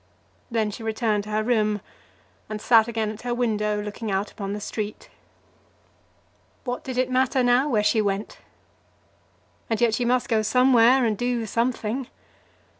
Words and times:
Then 0.49 0.71
she 0.71 0.81
returned 0.81 1.25
to 1.25 1.29
her 1.29 1.43
room 1.43 1.79
and 2.49 2.59
sat 2.59 2.87
again 2.87 3.11
at 3.11 3.21
her 3.21 3.35
window, 3.35 3.79
looking 3.79 4.09
out 4.09 4.31
upon 4.31 4.51
the 4.53 4.59
street. 4.59 5.11
What 6.63 6.83
did 6.83 6.97
it 6.97 7.11
matter 7.11 7.43
now 7.43 7.69
where 7.69 7.83
she 7.83 8.01
went? 8.01 8.39
And 9.69 9.79
yet 9.79 9.93
she 9.93 10.03
must 10.05 10.27
go 10.27 10.41
somewhere, 10.41 11.05
and 11.05 11.15
do 11.15 11.45
something. 11.45 12.07